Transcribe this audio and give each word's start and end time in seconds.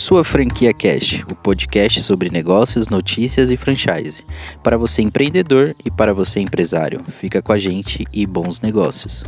Sua 0.00 0.24
Franquia 0.24 0.72
Cash, 0.72 1.26
o 1.30 1.34
podcast 1.34 2.02
sobre 2.02 2.30
negócios, 2.30 2.88
notícias 2.88 3.50
e 3.50 3.56
franchise. 3.58 4.24
Para 4.64 4.78
você 4.78 5.02
empreendedor 5.02 5.76
e 5.84 5.90
para 5.90 6.14
você 6.14 6.40
empresário. 6.40 7.02
Fica 7.10 7.42
com 7.42 7.52
a 7.52 7.58
gente 7.58 8.06
e 8.10 8.26
bons 8.26 8.62
negócios. 8.62 9.22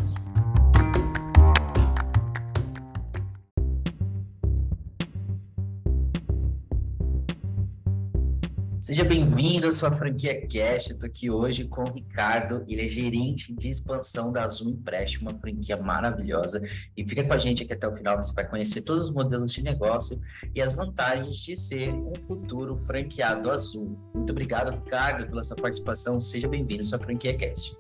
Seja 8.93 9.05
bem-vindo 9.05 9.69
à 9.69 9.71
sua 9.71 9.91
franquia 9.91 10.39
Cash. 10.43 10.91
Eu 10.91 10.97
estou 10.97 11.07
aqui 11.07 11.31
hoje 11.31 11.65
com 11.65 11.81
o 11.81 11.91
Ricardo, 11.91 12.63
ele 12.69 12.85
é 12.85 12.89
gerente 12.91 13.51
de 13.55 13.71
expansão 13.71 14.31
da 14.31 14.45
Azul 14.45 14.69
Empréstimo, 14.69 15.31
uma 15.31 15.39
franquia 15.39 15.79
maravilhosa. 15.79 16.61
E 16.95 17.03
fica 17.03 17.25
com 17.25 17.33
a 17.33 17.39
gente 17.39 17.63
aqui 17.63 17.73
até 17.73 17.89
o 17.89 17.97
final, 17.97 18.23
você 18.23 18.35
vai 18.35 18.47
conhecer 18.47 18.83
todos 18.83 19.09
os 19.09 19.11
modelos 19.15 19.51
de 19.51 19.63
negócio 19.63 20.21
e 20.55 20.61
as 20.61 20.75
vantagens 20.75 21.37
de 21.37 21.57
ser 21.57 21.89
um 21.89 22.13
futuro 22.29 22.83
franqueado 22.87 23.51
Azul. 23.51 23.99
Muito 24.13 24.29
obrigado, 24.29 24.71
Ricardo, 24.71 25.27
pela 25.27 25.43
sua 25.43 25.57
participação. 25.57 26.21
Seja 26.21 26.47
bem-vindo 26.47 26.83
à 26.83 26.85
sua 26.85 26.99
franquia 26.99 27.35
Cash. 27.35 27.75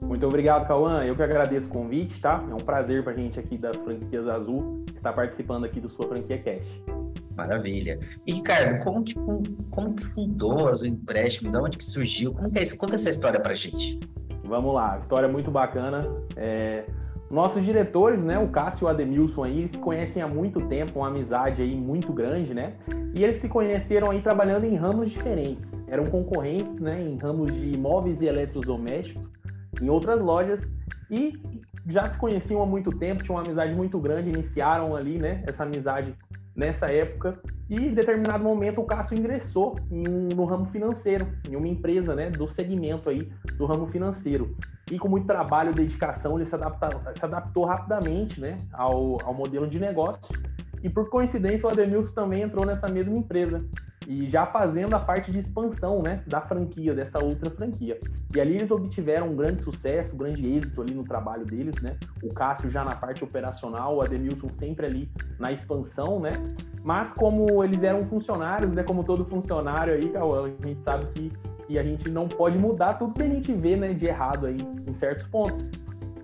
Muito 0.00 0.24
obrigado, 0.24 0.68
Cauã. 0.68 1.04
Eu 1.04 1.16
que 1.16 1.22
agradeço 1.24 1.66
o 1.66 1.70
convite, 1.70 2.20
tá? 2.20 2.46
É 2.48 2.54
um 2.54 2.58
prazer 2.58 3.02
para 3.02 3.12
a 3.12 3.16
gente 3.16 3.40
aqui 3.40 3.58
das 3.58 3.74
franquias 3.74 4.28
Azul 4.28 4.84
estar 4.94 5.12
participando 5.14 5.64
aqui 5.64 5.80
do 5.80 5.88
sua 5.88 6.06
franquia 6.06 6.40
Cash. 6.40 7.01
Maravilha. 7.36 7.98
E, 8.26 8.34
Ricardo, 8.34 8.82
como 8.84 9.02
que, 9.02 9.14
como 9.70 9.94
que 9.94 10.04
fundou 10.06 10.70
o 10.70 10.86
empréstimo? 10.86 11.50
De 11.50 11.56
onde 11.56 11.78
que 11.78 11.84
surgiu? 11.84 12.32
Como 12.32 12.50
que 12.50 12.58
é 12.58 12.62
isso? 12.62 12.76
Conta 12.76 12.94
essa 12.94 13.10
história 13.10 13.40
pra 13.40 13.54
gente. 13.54 13.98
Vamos 14.44 14.74
lá, 14.74 14.98
história 14.98 15.28
muito 15.28 15.50
bacana. 15.50 16.06
É... 16.36 16.84
Nossos 17.30 17.64
diretores, 17.64 18.22
né, 18.22 18.38
o 18.38 18.48
Cássio 18.48 18.84
e 18.84 18.86
o 18.86 18.88
Ademilson 18.88 19.44
aí, 19.44 19.66
se 19.66 19.78
conhecem 19.78 20.22
há 20.22 20.28
muito 20.28 20.60
tempo, 20.68 20.98
uma 20.98 21.08
amizade 21.08 21.62
aí 21.62 21.74
muito 21.74 22.12
grande, 22.12 22.52
né? 22.52 22.74
E 23.14 23.24
eles 23.24 23.40
se 23.40 23.48
conheceram 23.48 24.10
aí 24.10 24.20
trabalhando 24.20 24.64
em 24.64 24.74
ramos 24.74 25.10
diferentes. 25.10 25.72
Eram 25.88 26.04
concorrentes, 26.04 26.78
né, 26.78 27.02
em 27.02 27.16
ramos 27.16 27.50
de 27.50 27.72
imóveis 27.72 28.20
e 28.20 28.26
eletrodomésticos, 28.26 29.26
em 29.80 29.88
outras 29.88 30.20
lojas, 30.20 30.60
e 31.10 31.40
já 31.86 32.06
se 32.10 32.18
conheciam 32.18 32.60
há 32.60 32.66
muito 32.66 32.92
tempo, 32.92 33.24
tinham 33.24 33.36
uma 33.36 33.42
amizade 33.42 33.74
muito 33.74 33.98
grande, 33.98 34.28
iniciaram 34.28 34.94
ali, 34.94 35.16
né, 35.16 35.42
essa 35.46 35.62
amizade 35.62 36.14
nessa 36.54 36.86
época. 36.86 37.38
E 37.68 37.76
em 37.76 37.94
determinado 37.94 38.44
momento 38.44 38.80
o 38.80 38.84
Cássio 38.84 39.16
ingressou 39.16 39.78
em, 39.90 40.02
no 40.34 40.44
ramo 40.44 40.66
financeiro, 40.66 41.26
em 41.48 41.56
uma 41.56 41.68
empresa 41.68 42.14
né, 42.14 42.30
do 42.30 42.48
segmento 42.48 43.08
aí 43.08 43.30
do 43.56 43.64
ramo 43.66 43.86
financeiro. 43.86 44.56
E 44.90 44.98
com 44.98 45.08
muito 45.08 45.26
trabalho 45.26 45.70
e 45.70 45.74
dedicação, 45.74 46.38
ele 46.38 46.46
se, 46.46 46.54
adapta, 46.54 47.12
se 47.14 47.24
adaptou 47.24 47.64
rapidamente 47.64 48.40
né, 48.40 48.56
ao, 48.72 49.22
ao 49.24 49.32
modelo 49.32 49.66
de 49.66 49.78
negócio. 49.78 50.20
E 50.82 50.88
por 50.90 51.08
coincidência, 51.08 51.66
o 51.66 51.70
Ademilson 51.70 52.12
também 52.12 52.42
entrou 52.42 52.66
nessa 52.66 52.88
mesma 52.88 53.16
empresa 53.16 53.64
e 54.06 54.28
já 54.28 54.46
fazendo 54.46 54.94
a 54.94 55.00
parte 55.00 55.30
de 55.30 55.38
expansão 55.38 56.02
né, 56.02 56.22
da 56.26 56.40
franquia, 56.40 56.94
dessa 56.94 57.22
outra 57.22 57.50
franquia. 57.50 57.98
E 58.34 58.40
ali 58.40 58.56
eles 58.56 58.70
obtiveram 58.70 59.28
um 59.28 59.36
grande 59.36 59.62
sucesso, 59.62 60.14
um 60.14 60.18
grande 60.18 60.46
êxito 60.56 60.80
ali 60.80 60.94
no 60.94 61.04
trabalho 61.04 61.44
deles, 61.44 61.74
né? 61.82 61.96
O 62.22 62.32
Cássio 62.32 62.70
já 62.70 62.84
na 62.84 62.94
parte 62.94 63.22
operacional, 63.22 63.96
o 63.96 64.02
Ademilson 64.02 64.48
sempre 64.56 64.86
ali 64.86 65.10
na 65.38 65.52
expansão, 65.52 66.18
né? 66.18 66.30
Mas 66.82 67.12
como 67.12 67.62
eles 67.62 67.82
eram 67.82 68.06
funcionários, 68.06 68.70
né? 68.72 68.82
Como 68.82 69.04
todo 69.04 69.24
funcionário 69.24 69.94
aí, 69.94 70.12
a 70.16 70.66
gente 70.66 70.80
sabe 70.80 71.06
que, 71.12 71.32
que 71.66 71.78
a 71.78 71.82
gente 71.82 72.08
não 72.08 72.26
pode 72.26 72.58
mudar 72.58 72.94
tudo 72.94 73.12
que 73.12 73.22
a 73.22 73.28
gente 73.28 73.52
vê 73.52 73.76
né, 73.76 73.92
de 73.92 74.06
errado 74.06 74.46
aí 74.46 74.56
em 74.86 74.94
certos 74.94 75.26
pontos. 75.28 75.68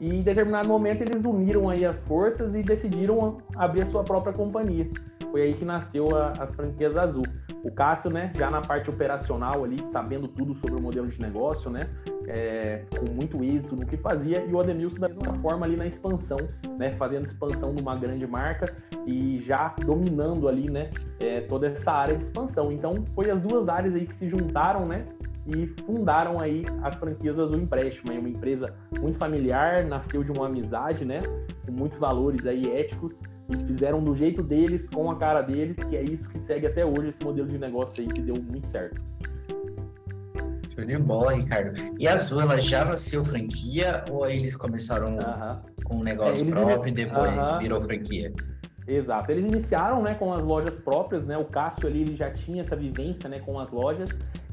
E 0.00 0.08
em 0.08 0.22
determinado 0.22 0.68
momento 0.68 1.02
eles 1.02 1.24
uniram 1.24 1.68
aí 1.68 1.84
as 1.84 1.98
forças 2.00 2.54
e 2.54 2.62
decidiram 2.62 3.38
abrir 3.56 3.82
a 3.82 3.86
sua 3.86 4.04
própria 4.04 4.32
companhia. 4.32 4.88
Foi 5.30 5.42
aí 5.42 5.54
que 5.54 5.64
nasceu 5.64 6.16
a, 6.16 6.32
as 6.38 6.50
franquias 6.54 6.96
Azul. 6.96 7.24
O 7.62 7.70
Cássio, 7.70 8.10
né, 8.10 8.32
já 8.36 8.50
na 8.50 8.60
parte 8.60 8.88
operacional 8.88 9.64
ali, 9.64 9.82
sabendo 9.92 10.28
tudo 10.28 10.54
sobre 10.54 10.76
o 10.76 10.80
modelo 10.80 11.08
de 11.08 11.20
negócio, 11.20 11.70
né, 11.70 11.88
é, 12.26 12.84
com 12.96 13.10
muito 13.10 13.42
êxito 13.42 13.74
no 13.74 13.84
que 13.84 13.96
fazia, 13.96 14.44
e 14.44 14.52
o 14.52 14.60
Ademilson 14.60 14.98
da 14.98 15.08
mesma 15.08 15.34
forma 15.40 15.66
ali 15.66 15.76
na 15.76 15.86
expansão, 15.86 16.38
né, 16.78 16.92
fazendo 16.92 17.26
expansão 17.26 17.74
de 17.74 17.82
uma 17.82 17.96
grande 17.96 18.26
marca 18.26 18.72
e 19.06 19.42
já 19.44 19.74
dominando 19.84 20.48
ali, 20.48 20.70
né, 20.70 20.90
é, 21.18 21.40
toda 21.42 21.66
essa 21.66 21.90
área 21.90 22.16
de 22.16 22.24
expansão. 22.24 22.70
Então, 22.70 23.04
foi 23.14 23.30
as 23.30 23.40
duas 23.40 23.68
áreas 23.68 23.94
aí 23.94 24.06
que 24.06 24.14
se 24.14 24.28
juntaram, 24.28 24.86
né, 24.86 25.04
e 25.48 25.66
fundaram 25.84 26.38
aí 26.38 26.64
as 26.82 26.94
franquias 26.96 27.38
Azul 27.38 27.56
Empréstimo, 27.56 28.12
uma 28.12 28.28
empresa 28.28 28.74
muito 28.98 29.18
familiar, 29.18 29.84
nasceu 29.84 30.22
de 30.22 30.30
uma 30.30 30.46
amizade, 30.46 31.04
né, 31.04 31.22
com 31.64 31.72
muitos 31.72 31.98
valores 31.98 32.46
aí 32.46 32.70
éticos 32.70 33.14
e 33.48 33.56
fizeram 33.66 34.04
do 34.04 34.14
jeito 34.14 34.42
deles, 34.42 34.86
com 34.90 35.10
a 35.10 35.16
cara 35.16 35.40
deles, 35.40 35.76
que 35.76 35.96
é 35.96 36.02
isso 36.02 36.28
que 36.28 36.38
segue 36.40 36.66
até 36.66 36.84
hoje 36.84 37.08
esse 37.08 37.24
modelo 37.24 37.48
de 37.48 37.58
negócio 37.58 37.94
aí 37.98 38.06
que 38.06 38.20
deu 38.20 38.36
muito 38.36 38.68
certo. 38.68 39.00
Show 40.68 40.84
de 40.84 40.98
bola, 40.98 41.34
Ricardo. 41.34 41.72
E 41.98 42.06
a 42.06 42.12
Azul, 42.12 42.42
ela 42.42 42.58
já 42.58 42.84
nasceu 42.84 43.24
franquia 43.24 44.04
ou 44.10 44.28
eles 44.28 44.54
começaram 44.54 45.14
uh 45.14 45.18
-huh. 45.18 45.58
com 45.82 45.96
um 45.96 46.02
negócio 46.02 46.46
é, 46.46 46.50
próprio 46.50 46.92
e 46.92 46.94
depois 46.94 47.46
uh 47.46 47.52
-huh. 47.52 47.58
virou 47.58 47.80
franquia? 47.80 48.32
Exato. 48.86 49.32
Eles 49.32 49.50
iniciaram, 49.50 50.02
né, 50.02 50.14
com 50.14 50.32
as 50.32 50.44
lojas 50.44 50.74
próprias, 50.76 51.24
né? 51.26 51.36
O 51.36 51.44
Cássio 51.44 51.86
ali 51.88 52.02
ele 52.02 52.16
já 52.16 52.30
tinha 52.30 52.62
essa 52.62 52.76
vivência, 52.76 53.28
né, 53.28 53.38
com 53.40 53.58
as 53.58 53.70
lojas 53.70 54.08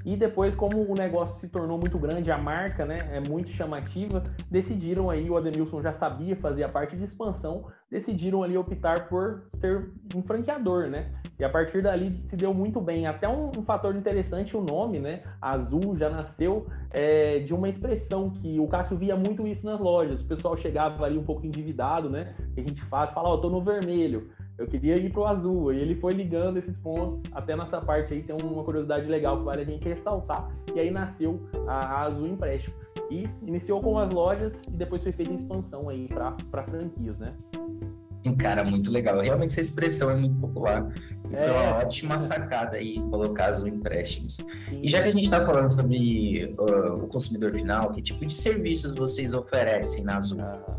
e 0.06 0.16
depois, 0.16 0.54
como 0.54 0.80
o 0.84 0.94
negócio 0.94 1.40
se 1.40 1.48
tornou 1.48 1.80
muito 1.80 1.98
grande, 1.98 2.30
a 2.30 2.38
marca 2.38 2.86
né, 2.86 3.00
é 3.12 3.20
muito 3.20 3.50
chamativa, 3.50 4.24
decidiram 4.52 5.10
aí, 5.10 5.28
o 5.28 5.36
Ademilson 5.36 5.82
já 5.82 5.92
sabia 5.92 6.36
fazer 6.36 6.64
a 6.64 6.70
parte 6.70 6.96
de 6.96 7.04
expansão, 7.04 7.66
decidiram 7.90 8.44
ali 8.44 8.56
optar 8.56 9.10
por 9.10 9.46
ser 9.60 9.90
um 10.14 10.22
franqueador, 10.22 10.88
né? 10.88 11.12
E 11.40 11.44
a 11.44 11.50
partir 11.50 11.82
dali 11.82 12.22
se 12.28 12.36
deu 12.36 12.54
muito 12.54 12.80
bem. 12.80 13.08
Até 13.08 13.28
um, 13.28 13.52
um 13.58 13.64
fator 13.64 13.96
interessante, 13.96 14.56
o 14.56 14.62
nome, 14.62 15.00
né? 15.00 15.24
Azul 15.42 15.98
já 15.98 16.10
nasceu 16.10 16.68
é, 16.92 17.40
de 17.40 17.54
uma 17.54 17.68
expressão 17.68 18.30
que 18.30 18.60
o 18.60 18.68
Cássio 18.68 18.98
via 18.98 19.16
muito 19.16 19.48
isso 19.48 19.66
nas 19.66 19.80
lojas. 19.80 20.22
O 20.22 20.26
pessoal 20.26 20.56
chegava 20.56 21.04
ali 21.04 21.18
um 21.18 21.24
pouco 21.24 21.46
endividado, 21.46 22.10
né? 22.10 22.36
Que 22.54 22.62
a 22.62 22.64
gente 22.64 22.82
faz, 22.84 23.10
fala, 23.12 23.30
ó, 23.30 23.34
oh, 23.34 23.38
tô 23.40 23.50
no 23.50 23.62
vermelho 23.62 24.30
eu 24.58 24.68
queria 24.68 24.96
ir 24.98 25.12
pro 25.12 25.26
azul. 25.26 25.74
E 25.74 25.80
ele 25.80 25.96
foi 25.96 26.14
ligando 26.14 26.58
esses 26.58 26.76
pontos. 26.78 27.20
Até 27.32 27.56
nessa 27.56 27.82
parte 27.82 28.14
aí 28.14 28.24
tem 28.24 28.36
uma 28.42 28.64
curiosidade 28.64 29.08
legal 29.08 29.38
que 29.38 29.44
vale 29.44 29.62
a 29.62 29.66
gente 29.66 29.88
ressaltar. 29.88 30.50
E 30.74 30.80
aí 30.80 30.92
nasceu 30.92 31.42
a, 31.68 32.04
Azul 32.04 32.28
Empréstimo. 32.28 32.76
E 33.10 33.28
iniciou 33.46 33.82
com 33.82 33.98
as 33.98 34.12
lojas 34.12 34.54
e 34.68 34.72
depois 34.72 35.04
foi 35.04 35.12
feita 35.12 35.32
a 35.32 35.36
expansão 35.36 35.90
aí 35.90 36.08
para 36.08 36.64
franquias, 36.64 37.20
né? 37.20 37.36
Cara, 38.40 38.64
muito 38.64 38.92
legal. 38.92 39.20
Realmente 39.20 39.52
essa 39.52 39.62
expressão 39.62 40.10
é 40.10 40.16
muito 40.16 40.36
popular. 40.40 40.92
E 41.30 41.36
foi 41.36 41.52
uma 41.52 41.64
é. 41.64 41.74
ótima 41.84 42.18
sacada 42.18 42.78
aí 42.78 43.00
colocar 43.10 43.50
Azul 43.50 43.68
Empréstimos. 43.68 44.36
Sim. 44.36 44.80
E 44.82 44.90
já 44.90 45.02
que 45.04 45.10
a 45.10 45.12
gente 45.12 45.26
está 45.26 45.46
falando 45.46 45.72
sobre 45.72 46.56
uh, 46.58 47.04
o 47.04 47.08
consumidor 47.08 47.52
final, 47.52 47.92
que 47.92 48.02
tipo 48.02 48.26
de 48.26 48.34
serviços 48.34 48.96
vocês 48.96 49.34
oferecem 49.34 50.04
na 50.04 50.18
Azul? 50.18 50.40
Ah. 50.42 50.75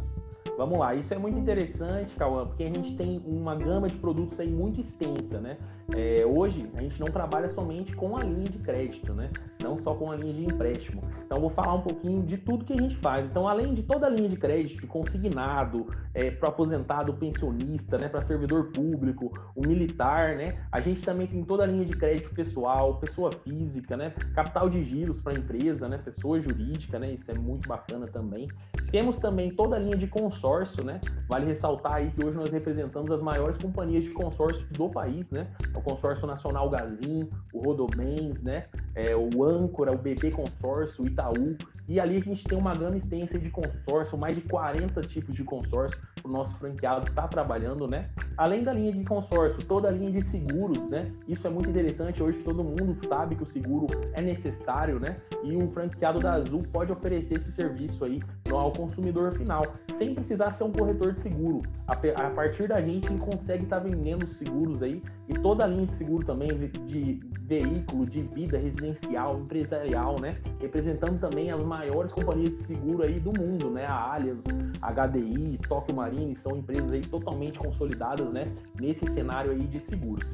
Vamos 0.57 0.79
lá, 0.79 0.95
isso 0.95 1.13
é 1.13 1.19
muito 1.19 1.39
interessante, 1.39 2.15
Cauã, 2.17 2.47
porque 2.47 2.65
a 2.65 2.69
gente 2.69 2.97
tem 2.97 3.21
uma 3.27 3.55
gama 3.55 3.89
de 3.89 3.97
produtos 3.99 4.41
aí 4.41 4.51
muito 4.51 4.81
extensa, 4.81 5.39
né? 5.39 5.59
É, 5.95 6.27
hoje 6.27 6.69
a 6.75 6.83
gente 6.83 6.99
não 6.99 7.07
trabalha 7.07 7.53
somente 7.53 7.95
com 7.95 8.17
a 8.17 8.23
linha 8.23 8.49
de 8.49 8.59
crédito, 8.59 9.15
né? 9.15 9.31
Não 9.63 9.79
só 9.83 9.95
com 9.95 10.11
a 10.11 10.17
linha 10.17 10.35
de 10.35 10.45
empréstimo. 10.45 11.03
Então, 11.25 11.41
vou 11.41 11.51
falar 11.51 11.75
um 11.75 11.83
pouquinho 11.83 12.23
de 12.23 12.37
tudo 12.37 12.65
que 12.65 12.73
a 12.73 12.77
gente 12.77 12.97
faz. 12.97 13.27
Então, 13.27 13.49
além 13.49 13.75
de 13.75 13.83
toda 13.83 14.07
a 14.07 14.11
linha 14.11 14.29
de 14.29 14.37
crédito, 14.37 14.87
consignado, 14.87 15.87
é, 16.15 16.31
para 16.31 16.49
aposentado, 16.49 17.13
pensionista, 17.15 17.99
né, 17.99 18.09
para 18.09 18.23
servidor 18.23 18.71
público, 18.73 19.33
o 19.55 19.67
militar, 19.67 20.37
né, 20.37 20.59
a 20.71 20.81
gente 20.81 21.03
também 21.03 21.27
tem 21.27 21.45
toda 21.45 21.65
a 21.65 21.67
linha 21.67 21.85
de 21.85 21.97
crédito 21.97 22.35
pessoal, 22.35 22.99
pessoa 22.99 23.31
física, 23.33 23.97
né, 23.97 24.13
capital 24.35 24.69
de 24.71 24.85
giros 24.85 25.21
para 25.21 25.35
empresa, 25.35 25.89
né, 25.89 25.99
pessoa 25.99 26.41
jurídica, 26.41 26.99
né, 26.99 27.13
isso 27.13 27.31
é 27.31 27.35
muito 27.35 27.69
bacana 27.69 28.07
também. 28.07 28.49
Temos 28.91 29.19
também 29.19 29.51
toda 29.51 29.77
a 29.77 29.79
linha 29.79 29.97
de 29.97 30.07
consórcio, 30.07 30.85
né, 30.85 31.01
vale 31.29 31.47
ressaltar 31.47 31.95
aí 31.95 32.11
que 32.11 32.25
hoje 32.25 32.37
nós 32.37 32.51
representamos 32.51 33.11
as 33.11 33.21
maiores 33.21 33.61
companhias 33.61 34.05
de 34.05 34.11
consórcio 34.11 34.67
do 34.71 34.89
país, 34.89 35.31
né, 35.31 35.49
o 35.77 35.83
Consórcio 35.83 36.27
Nacional 36.27 36.69
Gazin, 36.71 37.29
o 37.53 37.61
Rodobens, 37.61 38.43
né, 38.43 38.67
é, 38.95 39.15
o 39.15 39.45
Âncora, 39.45 39.93
o 39.93 39.99
BB 39.99 40.31
Consórcio, 40.31 41.05
o 41.05 41.07
Itaú, 41.07 41.57
e 41.89 42.01
ali 42.01 42.17
a 42.17 42.21
gente 42.21 42.43
tem 42.45 42.59
uma 42.59 42.75
gama 42.75 42.97
extensa 42.97 43.39
de 43.39 43.49
consórcio, 43.49 44.19
mais 44.19 44.35
de 44.35 44.43
40 44.43 45.01
tipos 45.03 45.35
de 45.35 45.45
consórcio 45.45 45.97
o 46.27 46.29
nosso 46.29 46.51
franqueado 46.59 47.07
está 47.07 47.27
trabalhando, 47.29 47.87
né? 47.87 48.11
Além 48.37 48.63
da 48.63 48.73
linha 48.73 48.93
de 48.93 49.05
consórcio, 49.05 49.65
toda 49.65 49.89
a 49.89 49.91
linha 49.91 50.11
de 50.11 50.29
seguros, 50.29 50.79
né? 50.91 51.11
Isso 51.27 51.47
é 51.47 51.51
muito 51.51 51.71
interessante. 51.71 52.23
Hoje 52.23 52.39
todo 52.39 52.63
mundo 52.63 52.99
sabe 53.09 53.37
que 53.37 53.43
o 53.43 53.47
seguro 53.47 53.87
é 54.13 54.21
necessário, 54.21 54.99
né? 54.99 55.17
E 55.43 55.57
um 55.57 55.71
franqueado 55.71 56.21
da 56.21 56.35
Azul 56.35 56.65
pode 56.73 56.93
oferecer 56.93 57.35
esse 57.35 57.53
serviço 57.53 58.05
aí 58.05 58.21
ao 58.55 58.71
consumidor 58.71 59.33
final, 59.33 59.65
sem 59.97 60.15
precisar 60.15 60.51
ser 60.53 60.65
um 60.65 60.73
corretor 60.73 61.13
de 61.13 61.21
seguro. 61.21 61.63
A, 61.87 61.97
partir 62.31 62.69
da 62.69 62.81
gente, 62.81 63.07
ele 63.07 63.19
consegue 63.19 63.65
estar 63.65 63.81
tá 63.81 63.83
vendendo 63.83 64.27
seguros 64.35 64.83
aí 64.83 65.03
e 65.29 65.35
toda 65.35 65.65
a 65.65 65.67
linha 65.67 65.87
de 65.87 65.95
seguro 65.95 66.25
também 66.25 66.49
de 66.87 67.21
veículo, 67.47 68.05
de 68.05 68.23
vida 68.23 68.59
residencial, 68.59 69.39
empresarial, 69.41 70.21
né? 70.21 70.37
Representando 70.61 71.19
também 71.21 71.51
as 71.51 71.61
maiores 71.61 72.13
companhias 72.13 72.51
de 72.51 72.59
seguro 72.59 73.03
aí 73.05 73.19
do 73.21 73.33
mundo, 73.33 73.71
né? 73.71 73.87
A 73.87 74.15
Allianz, 74.15 74.41
HDI, 74.81 75.59
Tokyo 75.69 75.95
Marine 75.95 76.37
são 76.37 76.57
empresas 76.57 76.93
aí 76.93 77.01
totalmente 77.01 77.59
consolidadas, 77.59 78.29
né? 78.33 78.53
Nesse 78.81 79.07
cenário 79.13 79.53
aí 79.53 79.67
de 79.67 79.81
seguros. 79.81 80.27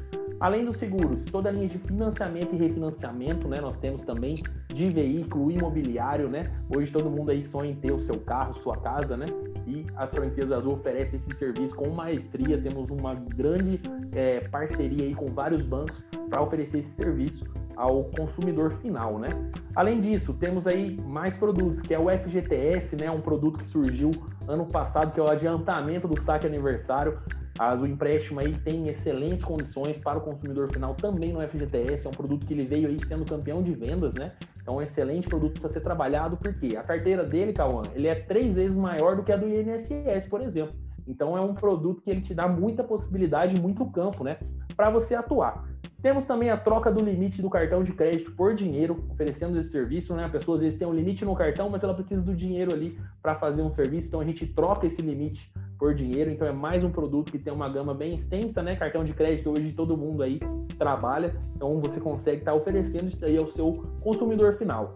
Além 0.43 0.65
dos 0.65 0.75
seguros, 0.75 1.23
toda 1.31 1.47
a 1.47 1.53
linha 1.53 1.69
de 1.69 1.77
financiamento 1.77 2.53
e 2.53 2.57
refinanciamento, 2.57 3.47
né? 3.47 3.61
Nós 3.61 3.77
temos 3.77 4.03
também 4.03 4.43
de 4.67 4.89
veículo 4.89 5.49
imobiliário, 5.49 6.27
né? 6.27 6.51
Hoje 6.75 6.91
todo 6.91 7.09
mundo 7.09 7.31
aí 7.31 7.41
sonha 7.43 7.71
em 7.71 7.75
ter 7.75 7.93
o 7.93 8.01
seu 8.01 8.19
carro, 8.19 8.53
sua 8.61 8.75
casa, 8.75 9.15
né? 9.15 9.25
E 9.65 9.85
as 9.95 10.09
franquias 10.09 10.51
Azul 10.51 10.73
oferecem 10.73 11.17
esse 11.17 11.33
serviço 11.37 11.73
com 11.73 11.87
maestria. 11.91 12.61
Temos 12.61 12.89
uma 12.89 13.15
grande 13.15 13.79
é, 14.11 14.41
parceria 14.41 15.05
aí 15.05 15.15
com 15.15 15.27
vários 15.27 15.61
bancos 15.61 16.03
para 16.29 16.41
oferecer 16.41 16.79
esse 16.79 16.91
serviço 16.91 17.45
ao 17.77 18.03
consumidor 18.03 18.73
final, 18.81 19.17
né? 19.17 19.29
Além 19.73 20.01
disso, 20.01 20.33
temos 20.33 20.67
aí 20.67 20.99
mais 21.07 21.37
produtos, 21.37 21.79
que 21.79 21.93
é 21.93 21.97
o 21.97 22.09
FGTS, 22.09 22.97
né? 22.97 23.09
Um 23.09 23.21
produto 23.21 23.59
que 23.59 23.65
surgiu 23.65 24.11
ano 24.45 24.65
passado, 24.65 25.13
que 25.13 25.21
é 25.21 25.23
o 25.23 25.29
adiantamento 25.29 26.05
do 26.05 26.19
saque 26.19 26.45
aniversário. 26.45 27.17
As, 27.57 27.79
o 27.79 27.85
empréstimo 27.85 28.39
aí 28.39 28.53
tem 28.53 28.87
excelentes 28.89 29.43
condições 29.43 29.97
para 29.97 30.17
o 30.17 30.21
consumidor 30.21 30.71
final 30.71 30.95
também 30.95 31.31
no 31.31 31.47
FGTS. 31.47 32.07
É 32.07 32.09
um 32.09 32.13
produto 32.13 32.45
que 32.45 32.53
ele 32.53 32.65
veio 32.65 32.87
aí 32.87 32.97
sendo 33.05 33.23
campeão 33.25 33.61
de 33.61 33.73
vendas, 33.73 34.15
né? 34.15 34.31
Então, 34.61 34.75
é 34.75 34.77
um 34.77 34.81
excelente 34.81 35.27
produto 35.27 35.59
para 35.59 35.69
ser 35.69 35.81
trabalhado, 35.81 36.37
porque 36.37 36.75
a 36.75 36.81
carteira 36.81 37.23
dele, 37.23 37.53
Cauã, 37.53 37.83
ele 37.93 38.07
é 38.07 38.15
três 38.15 38.53
vezes 38.53 38.75
maior 38.75 39.15
do 39.15 39.23
que 39.23 39.31
a 39.31 39.37
do 39.37 39.47
INSS, 39.47 40.27
por 40.27 40.41
exemplo. 40.41 40.73
Então, 41.05 41.37
é 41.37 41.41
um 41.41 41.53
produto 41.53 42.01
que 42.01 42.09
ele 42.09 42.21
te 42.21 42.33
dá 42.33 42.47
muita 42.47 42.83
possibilidade, 42.83 43.59
muito 43.59 43.85
campo, 43.85 44.23
né? 44.23 44.37
Para 44.75 44.89
você 44.89 45.13
atuar. 45.13 45.65
Temos 46.01 46.25
também 46.25 46.49
a 46.49 46.57
troca 46.57 46.91
do 46.91 47.03
limite 47.03 47.41
do 47.41 47.49
cartão 47.49 47.83
de 47.83 47.93
crédito 47.93 48.31
por 48.31 48.55
dinheiro, 48.55 49.05
oferecendo 49.11 49.59
esse 49.59 49.69
serviço, 49.69 50.15
né? 50.15 50.25
A 50.25 50.29
pessoa 50.29 50.57
às 50.57 50.63
vezes 50.63 50.79
tem 50.79 50.87
um 50.87 50.93
limite 50.93 51.23
no 51.23 51.35
cartão, 51.35 51.69
mas 51.69 51.83
ela 51.83 51.93
precisa 51.93 52.21
do 52.21 52.35
dinheiro 52.35 52.73
ali 52.73 52.97
para 53.21 53.35
fazer 53.35 53.61
um 53.61 53.69
serviço, 53.69 54.07
então 54.07 54.19
a 54.19 54.25
gente 54.25 54.45
troca 54.45 54.87
esse 54.87 55.01
limite 55.01 55.51
por 55.77 55.93
dinheiro, 55.93 56.31
então 56.31 56.47
é 56.47 56.51
mais 56.51 56.83
um 56.83 56.89
produto 56.89 57.31
que 57.31 57.39
tem 57.39 57.51
uma 57.51 57.69
gama 57.69 57.93
bem 57.93 58.15
extensa, 58.15 58.61
né? 58.61 58.75
Cartão 58.75 59.03
de 59.03 59.13
crédito 59.13 59.51
hoje 59.51 59.71
todo 59.73 59.97
mundo 59.97 60.23
aí 60.23 60.39
trabalha, 60.77 61.35
então 61.55 61.79
você 61.79 61.99
consegue 61.99 62.39
estar 62.39 62.51
tá 62.51 62.57
oferecendo 62.57 63.09
isso 63.09 63.23
aí 63.25 63.37
ao 63.37 63.47
seu 63.47 63.83
consumidor 64.01 64.55
final. 64.55 64.95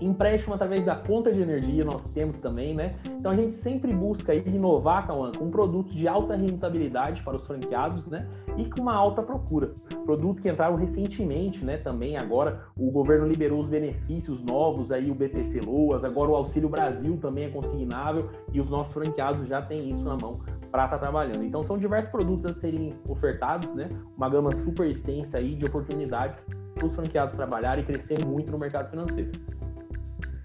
Empréstimo 0.00 0.54
através 0.54 0.84
da 0.84 0.94
conta 0.94 1.32
de 1.32 1.40
energia 1.40 1.84
nós 1.84 2.04
temos 2.14 2.38
também, 2.38 2.74
né? 2.74 2.96
Então 3.06 3.32
a 3.32 3.36
gente 3.36 3.54
sempre 3.54 3.92
busca 3.92 4.34
inovar, 4.34 5.06
Cauã, 5.06 5.32
com 5.32 5.50
produtos 5.50 5.94
de 5.94 6.06
alta 6.06 6.36
rentabilidade 6.36 7.22
para 7.22 7.36
os 7.36 7.46
franqueados, 7.46 8.06
né? 8.06 8.28
E 8.56 8.64
com 8.70 8.82
uma 8.82 8.94
alta 8.94 9.22
procura. 9.22 9.72
Produtos 10.04 10.40
que 10.40 10.48
entraram 10.48 10.76
recentemente, 10.76 11.64
né? 11.64 11.76
Também 11.78 12.16
agora 12.16 12.64
o 12.76 12.90
governo 12.90 13.26
liberou 13.26 13.60
os 13.60 13.68
benefícios 13.68 14.42
novos 14.42 14.92
aí, 14.92 15.10
o 15.10 15.14
BPC 15.14 15.60
Loas, 15.60 16.04
agora 16.04 16.30
o 16.30 16.36
Auxílio 16.36 16.68
Brasil 16.68 17.18
também 17.20 17.44
é 17.44 17.48
consignável 17.48 18.30
e 18.52 18.60
os 18.60 18.70
nossos 18.70 18.92
franqueados 18.92 19.48
já 19.48 19.60
têm 19.60 19.90
isso 19.90 20.04
na 20.04 20.16
mão 20.16 20.40
para 20.70 20.84
estar 20.84 20.88
tá 20.88 20.98
trabalhando. 20.98 21.42
Então 21.44 21.64
são 21.64 21.76
diversos 21.76 22.10
produtos 22.10 22.46
a 22.46 22.52
serem 22.52 22.94
ofertados, 23.08 23.74
né? 23.74 23.88
Uma 24.16 24.28
gama 24.28 24.54
super 24.54 24.88
extensa 24.88 25.38
aí 25.38 25.54
de 25.54 25.66
oportunidades 25.66 26.40
para 26.74 26.86
os 26.86 26.94
franqueados 26.94 27.34
trabalharem 27.34 27.82
e 27.82 27.86
crescer 27.86 28.24
muito 28.24 28.50
no 28.52 28.58
mercado 28.58 28.90
financeiro. 28.90 29.32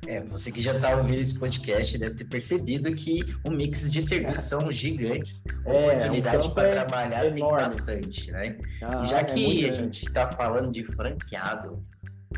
É, 0.08 0.20
você 0.22 0.52
que 0.52 0.62
já 0.62 0.76
está 0.76 0.96
ouvindo 0.96 1.20
esse 1.20 1.38
podcast 1.38 1.98
deve 1.98 2.16
ter 2.16 2.26
percebido 2.26 2.94
que 2.94 3.22
o 3.44 3.50
mix 3.50 3.90
de 3.92 4.02
serviços 4.02 4.44
são 4.44 4.70
gigantes, 4.70 5.44
é, 5.66 5.72
oportunidade 5.72 6.54
para 6.54 6.68
é 6.68 6.72
trabalhar 6.72 7.26
enorme. 7.26 7.58
tem 7.58 7.66
bastante, 7.66 8.32
né? 8.32 8.58
Ah, 8.82 9.02
e 9.02 9.06
já 9.06 9.20
é 9.20 9.24
que 9.24 9.70
a 9.70 9.72
gente 9.72 10.06
está 10.06 10.32
falando 10.32 10.72
de 10.72 10.84
franqueado, 10.84 11.84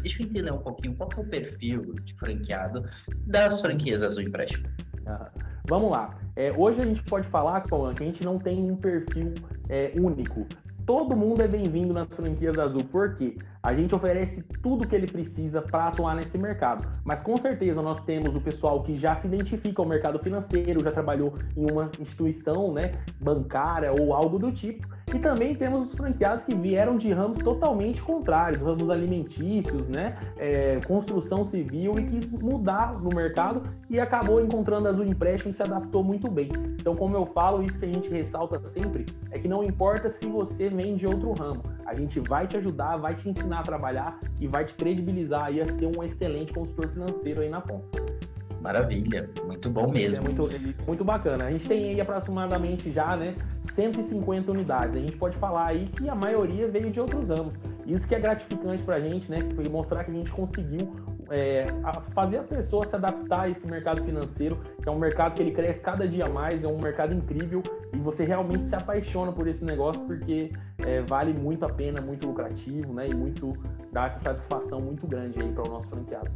deixa 0.02 0.22
eu 0.22 0.28
entender 0.28 0.52
um 0.52 0.60
pouquinho 0.60 0.96
qual 0.96 1.10
é 1.16 1.20
o 1.20 1.26
perfil 1.26 1.96
de 2.04 2.14
franqueado 2.16 2.84
das 3.26 3.62
franquias 3.62 4.04
Azul 4.04 4.22
Empréstimo. 4.22 4.68
Ah, 5.06 5.32
vamos 5.68 5.92
lá. 5.92 6.18
É, 6.36 6.52
hoje 6.52 6.82
a 6.82 6.86
gente 6.86 7.04
pode 7.04 7.28
falar, 7.30 7.62
que 7.62 7.74
a 7.74 8.06
gente 8.06 8.24
não 8.24 8.38
tem 8.38 8.72
um 8.72 8.76
perfil 8.76 9.34
é, 9.70 9.92
único. 9.96 10.48
Todo 10.86 11.16
mundo 11.16 11.42
é 11.42 11.48
bem-vindo 11.48 11.94
nas 11.94 12.08
franquias 12.10 12.60
Azul, 12.60 12.84
porque 12.92 13.36
a 13.66 13.74
gente 13.74 13.96
oferece 13.96 14.44
tudo 14.62 14.88
que 14.88 14.96
ele 14.96 15.08
precisa 15.08 15.60
para 15.60 15.88
atuar 15.88 16.16
nesse 16.16 16.38
mercado. 16.38 16.88
Mas 17.04 17.20
com 17.22 17.36
certeza 17.36 17.82
nós 17.82 18.00
temos 18.06 18.36
o 18.36 18.40
pessoal 18.40 18.84
que 18.84 18.96
já 18.96 19.16
se 19.16 19.26
identifica 19.26 19.82
ao 19.82 19.88
mercado 19.88 20.20
financeiro, 20.20 20.84
já 20.84 20.92
trabalhou 20.92 21.34
em 21.58 21.72
uma 21.72 21.90
instituição 22.00 22.72
né, 22.72 22.94
bancária 23.20 23.92
ou 23.92 24.14
algo 24.14 24.38
do 24.38 24.52
tipo. 24.52 24.88
E 25.16 25.20
também 25.20 25.56
temos 25.56 25.90
os 25.90 25.96
franqueados 25.96 26.44
que 26.44 26.54
vieram 26.54 26.98
de 26.98 27.12
ramos 27.12 27.40
totalmente 27.40 28.02
contrários, 28.02 28.62
ramos 28.62 28.88
alimentícios, 28.90 29.88
né, 29.88 30.16
é, 30.38 30.80
construção 30.86 31.50
civil 31.50 31.98
e 31.98 32.06
quis 32.06 32.30
mudar 32.30 33.00
no 33.00 33.10
mercado 33.16 33.64
e 33.90 34.00
acabou 34.00 34.44
encontrando 34.44 34.88
Azul 34.88 35.06
Empréstimo 35.06 35.52
e 35.52 35.54
se 35.56 35.64
adaptou 35.64 36.04
muito 36.04 36.30
bem. 36.30 36.50
Então, 36.80 36.96
como 36.96 37.16
eu 37.16 37.26
falo, 37.26 37.64
isso 37.64 37.80
que 37.80 37.86
a 37.86 37.92
gente 37.92 38.10
ressalta 38.10 38.60
sempre 38.66 39.06
é 39.32 39.40
que 39.40 39.48
não 39.48 39.64
importa 39.64 40.12
se 40.12 40.28
você 40.28 40.70
vem 40.70 40.96
de 40.96 41.08
outro 41.08 41.34
ramo, 41.34 41.64
a 41.86 41.94
gente 41.94 42.20
vai 42.20 42.48
te 42.48 42.58
ajudar, 42.58 42.98
vai 42.98 43.16
te 43.16 43.30
ensinar 43.30 43.60
a 43.60 43.64
trabalhar 43.64 44.20
e 44.40 44.48
vai 44.48 44.66
te 44.66 44.74
credibilizar 44.74 45.46
aí 45.46 45.62
a 45.62 45.66
ser 45.66 45.86
um 45.86 46.04
excelente 46.04 46.52
consultor 46.54 46.88
financeiro 46.90 47.42
aí 47.42 47.50
na 47.50 47.62
ponta. 47.62 48.04
Maravilha, 48.66 49.30
muito 49.46 49.70
bom 49.70 49.92
mesmo. 49.92 50.26
É 50.26 50.34
muito, 50.34 50.50
muito 50.88 51.04
bacana. 51.04 51.46
A 51.46 51.52
gente 51.52 51.68
tem 51.68 51.90
aí 51.92 52.02
aproximadamente 52.02 52.92
já, 52.92 53.16
né, 53.16 53.36
150 53.76 54.52
unidades. 54.52 54.96
A 54.96 55.00
gente 55.00 55.16
pode 55.18 55.38
falar 55.38 55.68
aí 55.68 55.86
que 55.86 56.10
a 56.10 56.16
maioria 56.16 56.68
veio 56.68 56.90
de 56.90 57.00
outros 57.00 57.30
ramos. 57.30 57.54
Isso 57.86 58.08
que 58.08 58.16
é 58.16 58.20
gratificante 58.20 58.82
para 58.82 58.96
a 58.96 59.00
gente, 59.00 59.30
né, 59.30 59.38
foi 59.56 59.70
mostrar 59.70 60.04
que 60.04 60.10
a 60.10 60.14
gente 60.16 60.32
conseguiu 60.32 60.92
é, 61.30 61.66
fazer 62.14 62.38
a 62.38 62.44
pessoa 62.44 62.86
se 62.86 62.96
adaptar 62.96 63.42
a 63.42 63.50
esse 63.50 63.66
mercado 63.68 64.04
financeiro, 64.04 64.60
que 64.82 64.88
é 64.88 64.92
um 64.92 65.00
mercado 65.00 65.36
que 65.36 65.42
ele 65.42 65.52
cresce 65.52 65.80
cada 65.80 66.08
dia 66.08 66.28
mais, 66.30 66.64
é 66.64 66.68
um 66.68 66.80
mercado 66.80 67.14
incrível 67.14 67.62
e 67.94 67.98
você 67.98 68.24
realmente 68.24 68.66
se 68.66 68.76
apaixona 68.76 69.32
por 69.32 69.48
esse 69.48 69.64
negócio 69.64 70.02
porque 70.02 70.52
é, 70.80 71.02
vale 71.02 71.34
muito 71.34 71.66
a 71.66 71.70
pena, 71.70 72.02
muito 72.02 72.28
lucrativo, 72.28 72.94
né? 72.94 73.08
E 73.08 73.14
muito 73.14 73.54
dá 73.92 74.08
essa 74.08 74.20
satisfação 74.20 74.82
muito 74.82 75.08
grande 75.08 75.42
aí 75.42 75.52
para 75.52 75.68
o 75.68 75.70
nosso 75.70 75.88
franqueado. 75.88 76.30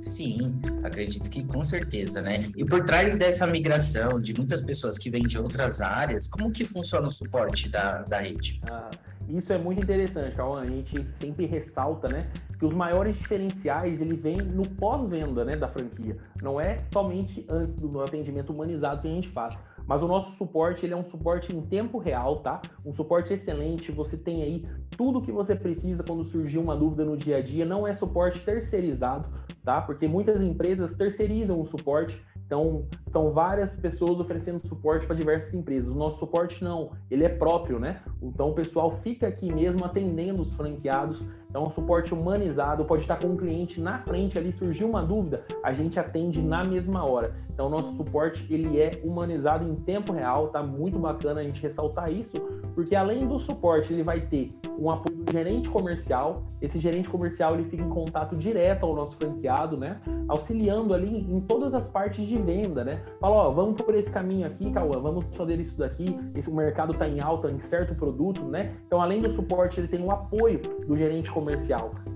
Sim, 0.00 0.60
acredito 0.82 1.30
que 1.30 1.42
com 1.44 1.62
certeza, 1.62 2.20
né? 2.20 2.50
E 2.56 2.64
por 2.64 2.84
trás 2.84 3.16
dessa 3.16 3.46
migração 3.46 4.20
de 4.20 4.34
muitas 4.34 4.60
pessoas 4.60 4.98
que 4.98 5.08
vêm 5.08 5.22
de 5.22 5.38
outras 5.38 5.80
áreas, 5.80 6.28
como 6.28 6.50
que 6.50 6.64
funciona 6.64 7.08
o 7.08 7.10
suporte 7.10 7.70
da, 7.70 8.02
da 8.02 8.20
rede? 8.20 8.60
Ah, 8.70 8.90
isso 9.28 9.52
é 9.52 9.58
muito 9.58 9.82
interessante, 9.82 10.36
Cauã. 10.36 10.60
A 10.60 10.66
gente 10.66 11.02
sempre 11.18 11.46
ressalta, 11.46 12.12
né, 12.12 12.30
que 12.58 12.64
os 12.64 12.74
maiores 12.74 13.16
diferenciais 13.16 14.00
ele 14.00 14.16
vem 14.16 14.36
no 14.36 14.68
pós-venda, 14.68 15.44
né, 15.44 15.56
da 15.56 15.68
franquia. 15.68 16.16
Não 16.42 16.60
é 16.60 16.82
somente 16.92 17.44
antes 17.48 17.76
do 17.76 18.00
atendimento 18.00 18.52
humanizado 18.52 19.02
que 19.02 19.08
a 19.08 19.10
gente 19.10 19.28
faz. 19.28 19.56
Mas 19.86 20.02
o 20.02 20.08
nosso 20.08 20.36
suporte, 20.36 20.86
ele 20.86 20.94
é 20.94 20.96
um 20.96 21.04
suporte 21.04 21.54
em 21.54 21.60
tempo 21.60 21.98
real, 21.98 22.40
tá? 22.40 22.62
Um 22.84 22.92
suporte 22.92 23.34
excelente, 23.34 23.92
você 23.92 24.16
tem 24.16 24.42
aí 24.42 24.66
tudo 24.96 25.20
que 25.20 25.30
você 25.30 25.54
precisa 25.54 26.02
quando 26.02 26.24
surgir 26.24 26.58
uma 26.58 26.74
dúvida 26.74 27.04
no 27.04 27.16
dia 27.16 27.36
a 27.36 27.42
dia, 27.42 27.66
não 27.66 27.86
é 27.86 27.92
suporte 27.92 28.40
terceirizado, 28.40 29.28
tá? 29.62 29.82
Porque 29.82 30.08
muitas 30.08 30.40
empresas 30.40 30.94
terceirizam 30.94 31.60
o 31.60 31.66
suporte, 31.66 32.18
então, 32.54 32.86
são 33.08 33.32
várias 33.32 33.74
pessoas 33.74 34.20
oferecendo 34.20 34.60
suporte 34.60 35.06
para 35.06 35.16
diversas 35.16 35.52
empresas. 35.52 35.90
O 35.90 35.96
nosso 35.96 36.20
suporte 36.20 36.62
não, 36.62 36.92
ele 37.10 37.24
é 37.24 37.28
próprio, 37.28 37.80
né? 37.80 38.00
Então, 38.22 38.50
o 38.50 38.54
pessoal 38.54 38.92
fica 39.02 39.26
aqui 39.26 39.52
mesmo 39.52 39.84
atendendo 39.84 40.42
os 40.42 40.52
franqueados. 40.54 41.20
Então, 41.54 41.66
um 41.66 41.70
suporte 41.70 42.12
humanizado, 42.12 42.84
pode 42.84 43.02
estar 43.02 43.16
com 43.16 43.28
o 43.28 43.36
cliente 43.36 43.80
na 43.80 44.00
frente 44.00 44.36
ali, 44.36 44.50
surgiu 44.50 44.88
uma 44.88 45.04
dúvida, 45.04 45.44
a 45.62 45.72
gente 45.72 46.00
atende 46.00 46.42
na 46.42 46.64
mesma 46.64 47.04
hora. 47.04 47.32
Então, 47.48 47.68
nosso 47.68 47.94
suporte, 47.94 48.44
ele 48.52 48.80
é 48.80 49.00
humanizado 49.04 49.64
em 49.64 49.76
tempo 49.76 50.12
real, 50.12 50.48
tá 50.48 50.60
muito 50.60 50.98
bacana 50.98 51.40
a 51.40 51.44
gente 51.44 51.62
ressaltar 51.62 52.12
isso, 52.12 52.40
porque 52.74 52.96
além 52.96 53.28
do 53.28 53.38
suporte, 53.38 53.92
ele 53.92 54.02
vai 54.02 54.20
ter 54.20 54.50
um 54.76 54.90
apoio 54.90 55.16
do 55.16 55.32
gerente 55.32 55.68
comercial. 55.68 56.42
Esse 56.60 56.80
gerente 56.80 57.08
comercial, 57.08 57.54
ele 57.54 57.64
fica 57.64 57.82
em 57.82 57.88
contato 57.88 58.34
direto 58.34 58.84
ao 58.84 58.94
nosso 58.94 59.16
franqueado, 59.16 59.76
né? 59.76 60.00
Auxiliando 60.26 60.92
ali 60.92 61.20
em 61.30 61.40
todas 61.40 61.74
as 61.74 61.86
partes 61.86 62.26
de 62.26 62.36
venda, 62.36 62.82
né? 62.82 63.00
Fala, 63.20 63.36
ó, 63.36 63.50
vamos 63.50 63.80
por 63.80 63.94
esse 63.94 64.10
caminho 64.10 64.46
aqui, 64.46 64.72
Cauã, 64.72 64.98
vamos 65.00 65.24
fazer 65.36 65.60
isso 65.60 65.78
daqui. 65.78 66.18
Esse, 66.34 66.50
o 66.50 66.54
mercado 66.54 66.92
está 66.92 67.06
em 67.06 67.20
alta 67.20 67.50
em 67.50 67.60
certo 67.60 67.94
produto, 67.94 68.42
né? 68.42 68.74
Então, 68.86 69.00
além 69.00 69.20
do 69.20 69.30
suporte, 69.30 69.78
ele 69.78 69.88
tem 69.88 70.02
o 70.02 70.10
apoio 70.10 70.58
do 70.86 70.96
gerente 70.96 71.30
comercial, 71.30 71.43
comercial 71.44 72.13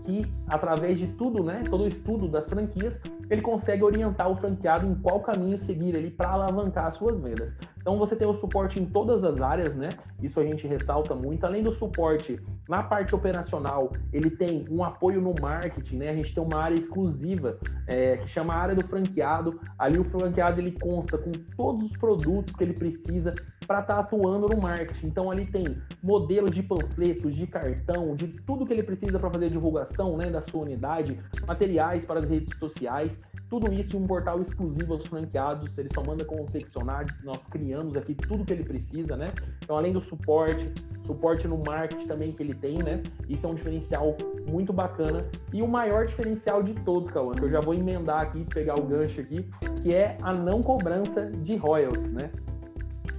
através 0.48 0.98
de 0.98 1.06
tudo, 1.08 1.42
né? 1.42 1.62
Todo 1.68 1.84
o 1.84 1.88
estudo 1.88 2.28
das 2.28 2.48
franquias, 2.48 3.00
ele 3.30 3.42
consegue 3.42 3.82
orientar 3.82 4.30
o 4.30 4.36
franqueado 4.36 4.86
em 4.86 4.94
qual 4.94 5.20
caminho 5.20 5.58
seguir 5.58 5.94
ali 5.96 6.10
para 6.10 6.30
alavancar 6.30 6.86
as 6.86 6.96
suas 6.96 7.20
vendas. 7.20 7.52
Então 7.88 7.96
você 7.98 8.14
tem 8.14 8.28
o 8.28 8.34
suporte 8.34 8.78
em 8.78 8.84
todas 8.84 9.24
as 9.24 9.40
áreas, 9.40 9.74
né? 9.74 9.88
Isso 10.22 10.38
a 10.38 10.44
gente 10.44 10.66
ressalta 10.66 11.14
muito. 11.14 11.44
Além 11.44 11.62
do 11.62 11.72
suporte 11.72 12.38
na 12.68 12.82
parte 12.82 13.14
operacional, 13.14 13.92
ele 14.12 14.28
tem 14.28 14.66
um 14.70 14.84
apoio 14.84 15.20
no 15.22 15.34
marketing, 15.40 15.96
né? 15.96 16.10
A 16.10 16.14
gente 16.14 16.34
tem 16.34 16.42
uma 16.42 16.60
área 16.60 16.76
exclusiva 16.76 17.58
é, 17.86 18.18
que 18.18 18.28
chama 18.28 18.54
área 18.54 18.74
do 18.74 18.84
franqueado. 18.86 19.58
Ali 19.78 19.98
o 19.98 20.04
franqueado 20.04 20.60
ele 20.60 20.72
consta 20.72 21.16
com 21.16 21.32
todos 21.56 21.90
os 21.90 21.96
produtos 21.96 22.54
que 22.54 22.62
ele 22.62 22.74
precisa 22.74 23.34
para 23.66 23.80
estar 23.80 23.94
tá 23.94 24.00
atuando 24.00 24.54
no 24.54 24.60
marketing. 24.60 25.06
Então 25.06 25.30
ali 25.30 25.46
tem 25.46 25.80
modelos 26.02 26.50
de 26.50 26.62
panfletos, 26.62 27.34
de 27.34 27.46
cartão, 27.46 28.14
de 28.14 28.28
tudo 28.28 28.66
que 28.66 28.72
ele 28.72 28.82
precisa 28.82 29.18
para 29.18 29.30
fazer 29.30 29.46
a 29.46 29.48
né, 30.16 30.30
da 30.30 30.42
sua 30.42 30.62
unidade, 30.62 31.18
materiais 31.46 32.04
para 32.04 32.20
as 32.20 32.28
redes 32.28 32.56
sociais. 32.58 33.18
Tudo 33.48 33.72
isso 33.72 33.96
em 33.96 34.00
um 34.00 34.06
portal 34.06 34.42
exclusivo 34.42 34.92
aos 34.92 35.06
franqueados, 35.06 35.70
ele 35.78 35.88
só 35.94 36.04
manda 36.04 36.22
confeccionar, 36.24 37.06
nós 37.24 37.38
criamos 37.50 37.96
aqui 37.96 38.14
tudo 38.14 38.44
que 38.44 38.52
ele 38.52 38.62
precisa, 38.62 39.16
né? 39.16 39.32
Então, 39.62 39.76
além 39.76 39.90
do 39.90 40.00
suporte, 40.00 40.70
suporte 41.06 41.48
no 41.48 41.56
marketing 41.56 42.06
também 42.06 42.32
que 42.32 42.42
ele 42.42 42.54
tem, 42.54 42.76
né? 42.82 43.02
Isso 43.26 43.46
é 43.46 43.48
um 43.48 43.54
diferencial 43.54 44.14
muito 44.46 44.70
bacana. 44.70 45.24
E 45.50 45.62
o 45.62 45.66
maior 45.66 46.06
diferencial 46.06 46.62
de 46.62 46.74
todos, 46.74 47.10
Cauã, 47.10 47.32
que 47.32 47.42
eu 47.42 47.50
já 47.50 47.60
vou 47.60 47.74
emendar 47.74 48.20
aqui, 48.20 48.44
pegar 48.44 48.78
o 48.78 48.82
gancho 48.82 49.18
aqui, 49.18 49.48
que 49.82 49.94
é 49.94 50.18
a 50.22 50.32
não 50.32 50.62
cobrança 50.62 51.26
de 51.26 51.56
royalties, 51.56 52.12
né? 52.12 52.30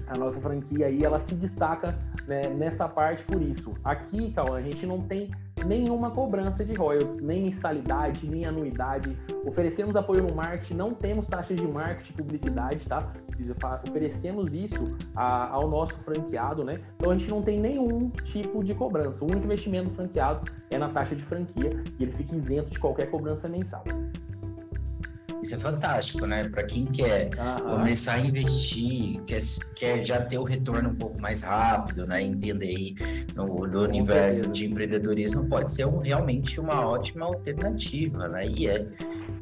A 0.07 0.17
nossa 0.17 0.39
franquia 0.39 0.87
aí, 0.87 1.03
ela 1.03 1.19
se 1.19 1.33
destaca 1.35 1.97
né, 2.27 2.49
nessa 2.49 2.87
parte 2.87 3.23
por 3.25 3.41
isso. 3.41 3.73
Aqui, 3.83 4.31
Cauã, 4.31 4.57
a 4.57 4.61
gente 4.61 4.85
não 4.85 5.01
tem 5.01 5.31
nenhuma 5.65 6.11
cobrança 6.11 6.63
de 6.63 6.73
royalties, 6.73 7.21
nem 7.21 7.43
mensalidade, 7.43 8.27
nem 8.27 8.45
anuidade. 8.45 9.15
Oferecemos 9.45 9.95
apoio 9.95 10.23
no 10.23 10.33
marketing, 10.33 10.75
não 10.75 10.93
temos 10.93 11.27
taxas 11.27 11.57
de 11.57 11.67
marketing 11.67 12.13
publicidade, 12.13 12.85
tá? 12.85 13.11
Oferecemos 13.87 14.51
isso 14.53 14.95
a, 15.15 15.49
ao 15.49 15.67
nosso 15.69 15.93
franqueado, 15.99 16.63
né? 16.63 16.79
Então 16.95 17.11
a 17.11 17.17
gente 17.17 17.29
não 17.29 17.41
tem 17.41 17.59
nenhum 17.59 18.09
tipo 18.09 18.63
de 18.63 18.73
cobrança. 18.73 19.23
O 19.23 19.27
único 19.27 19.45
investimento 19.45 19.89
do 19.89 19.95
franqueado 19.95 20.49
é 20.69 20.77
na 20.77 20.89
taxa 20.89 21.15
de 21.15 21.23
franquia 21.23 21.83
e 21.97 22.03
ele 22.03 22.11
fica 22.11 22.35
isento 22.35 22.69
de 22.69 22.79
qualquer 22.79 23.09
cobrança 23.09 23.47
mensal. 23.47 23.83
Isso 25.41 25.55
é 25.55 25.57
fantástico, 25.57 26.25
né? 26.25 26.47
Para 26.49 26.63
quem 26.63 26.85
quer 26.85 27.29
começar 27.63 28.15
a 28.15 28.19
investir, 28.19 29.21
quer, 29.23 29.39
quer 29.75 30.05
já 30.05 30.21
ter 30.21 30.37
o 30.37 30.43
retorno 30.43 30.89
um 30.89 30.95
pouco 30.95 31.19
mais 31.19 31.41
rápido, 31.41 32.05
né? 32.05 32.21
Entender 32.21 32.67
aí 32.67 32.95
no, 33.35 33.65
no 33.65 33.83
universo 33.83 34.47
de 34.47 34.67
empreendedorismo, 34.67 35.47
pode 35.47 35.71
ser 35.73 35.85
um, 35.85 35.99
realmente 35.99 36.59
uma 36.59 36.85
ótima 36.85 37.25
alternativa, 37.25 38.27
né? 38.27 38.47
E 38.47 38.67
é. 38.67 38.85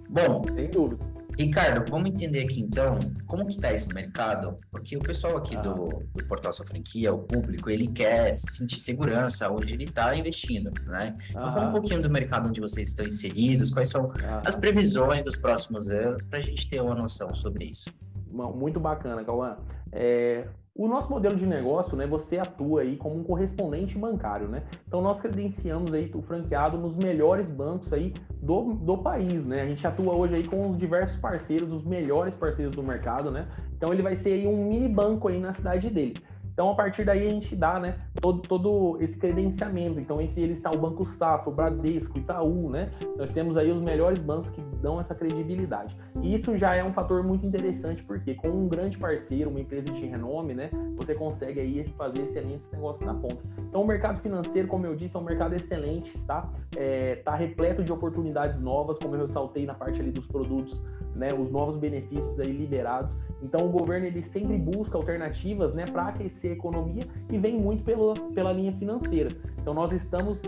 Bom, 0.10 0.42
sem 0.54 0.70
dúvida. 0.70 1.17
Ricardo, 1.38 1.89
vamos 1.89 2.10
entender 2.10 2.44
aqui 2.44 2.62
então 2.62 2.98
como 3.27 3.46
que 3.46 3.53
está 3.53 3.72
esse 3.72 3.94
mercado, 3.94 4.58
porque 4.72 4.98
o 4.98 5.00
pessoal 5.00 5.38
aqui 5.38 5.56
ah. 5.56 5.62
do, 5.62 6.03
do, 6.13 6.25
Portal 6.27 6.51
Sua 6.51 6.65
Franquia, 6.65 7.13
o 7.13 7.20
público, 7.20 7.70
ele 7.70 7.88
quer 7.88 8.36
sentir 8.36 8.79
segurança 8.79 9.50
onde 9.50 9.74
ele 9.74 9.84
está 9.84 10.15
investindo, 10.15 10.72
né? 10.88 11.15
Então 11.29 11.51
fala 11.51 11.70
um 11.70 11.72
pouquinho 11.72 12.01
do 12.01 12.10
mercado 12.10 12.50
onde 12.50 12.60
vocês 12.60 12.89
estão 12.89 13.06
inseridos, 13.06 13.70
quais 13.70 13.89
são 13.89 14.12
ah. 14.24 14.41
as 14.46 14.56
previsões 14.56 15.24
dos 15.24 15.36
próximos 15.36 15.89
anos, 15.89 16.24
para 16.25 16.39
a 16.39 16.41
gente 16.41 16.67
ter 16.70 16.82
uma 16.82 16.96
noção 16.96 17.34
sobre 17.36 17.65
isso. 17.65 17.91
Muito 18.32 18.79
bacana, 18.79 19.24
Cauã. 19.24 19.58
É, 19.91 20.48
o 20.77 20.88
nosso 20.88 21.10
modelo 21.10 21.36
de 21.36 21.46
negócio, 21.46 21.98
né, 21.98 22.05
você 22.05 22.38
atua 22.38 22.81
aí 22.81 22.96
como 22.98 23.19
um 23.19 23.24
correspondente 23.24 23.98
bancário, 23.98 24.48
né? 24.48 24.62
Então 24.88 25.01
nós 25.01 25.19
credenciamos 25.19 25.91
aí 25.91 26.12
o 26.13 26.22
franqueado 26.22 26.77
nos 26.77 26.96
melhores 26.96 27.50
bancos 27.50 27.91
aí 27.91 28.13
do, 28.41 28.75
do 28.75 28.98
país, 29.00 29.43
né? 29.43 29.63
A 29.63 29.65
gente 29.65 29.86
atua 29.88 30.13
hoje 30.13 30.36
aí 30.36 30.43
com 30.48 30.69
os 30.69 30.77
diversos 30.77 31.17
parceiros, 31.17 31.72
os 31.72 31.84
melhores 31.84 32.36
parceiros 32.36 32.75
do 32.75 32.84
mercado, 32.84 33.31
né? 33.31 33.48
Então 33.75 33.91
ele 33.91 34.03
vai 34.03 34.15
ser 34.15 34.34
aí 34.34 34.48
um 34.48 34.67
mini 34.67 34.88
banco 34.88 35.27
aí 35.27 35.39
na 35.39 35.53
cidade 35.55 35.89
dele. 35.89 36.15
Então, 36.58 36.72
a 36.72 36.74
partir 36.74 37.06
daí, 37.06 37.28
a 37.28 37.30
gente 37.30 37.56
dá 37.56 37.80
né, 37.80 38.00
todo, 38.20 38.42
todo 38.42 38.98
esse 39.00 39.16
credenciamento. 39.16 40.00
Então, 40.00 40.20
entre 40.20 40.42
eles 40.42 40.58
está 40.58 40.72
o 40.72 40.78
Banco 40.80 41.06
Safra, 41.06 41.52
o 41.52 41.54
Bradesco, 41.54 42.18
Itaú, 42.18 42.68
né? 42.68 42.90
Nós 43.16 43.30
temos 43.30 43.56
aí 43.58 43.72
os 43.72 43.80
melhores 43.80 44.18
bancos 44.18 44.50
que 44.50 44.60
dão 44.82 45.00
essa 45.00 45.14
credibilidade. 45.14 45.96
E 46.20 46.34
isso 46.34 46.58
já 46.58 46.74
é 46.74 46.84
um 46.84 46.92
fator 46.92 47.22
muito 47.22 47.46
interessante, 47.46 48.02
porque 48.02 48.34
com 48.34 48.48
um 48.48 48.68
grande 48.68 48.98
parceiro, 48.98 49.52
uma 49.52 49.60
empresa 49.60 49.92
de 49.92 50.04
renome, 50.08 50.56
né? 50.56 50.72
Você 50.96 51.14
consegue 51.14 51.60
aí 51.60 51.94
fazer 51.96 52.22
excelentes 52.24 52.68
negócios 52.72 53.06
na 53.06 53.14
ponta. 53.14 53.44
Então, 53.60 53.84
o 53.84 53.86
mercado 53.86 54.20
financeiro, 54.20 54.68
como 54.68 54.84
eu 54.88 54.96
disse, 54.96 55.16
é 55.16 55.20
um 55.20 55.24
mercado 55.24 55.54
excelente, 55.54 56.18
tá? 56.26 56.52
É, 56.76 57.18
tá 57.18 57.36
repleto 57.36 57.84
de 57.84 57.94
oportunidades 57.94 58.60
novas, 58.60 58.98
como 58.98 59.14
eu 59.14 59.28
ressaltei 59.28 59.68
na 59.68 59.76
parte 59.76 60.02
ali 60.02 60.10
dos 60.10 60.26
produtos, 60.26 60.82
né? 61.18 61.34
Os 61.34 61.52
novos 61.52 61.76
benefícios 61.76 62.40
aí 62.40 62.52
liberados. 62.52 63.12
Então, 63.42 63.66
o 63.66 63.70
governo, 63.70 64.06
ele 64.08 64.24
sempre 64.24 64.58
busca 64.58 64.98
alternativas, 64.98 65.74
né? 65.74 65.86
Para 65.86 66.08
aquecer 66.08 66.52
a 66.52 66.54
economia 66.54 67.04
e 67.30 67.38
vem 67.38 67.60
muito 67.60 67.84
pela, 67.84 68.14
pela 68.34 68.54
linha 68.54 68.72
financeira. 68.74 69.30
Então 69.68 69.74
nós 69.74 69.92
estamos 69.92 70.40